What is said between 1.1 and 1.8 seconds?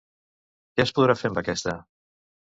fer amb aquesta?